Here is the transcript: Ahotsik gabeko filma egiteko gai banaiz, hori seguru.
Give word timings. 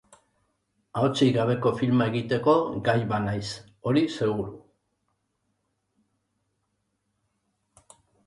Ahotsik 1.01 1.33
gabeko 1.35 1.71
filma 1.81 2.07
egiteko 2.11 2.55
gai 2.87 2.95
banaiz, 3.11 3.43
hori 3.91 4.03
seguru. 4.15 4.57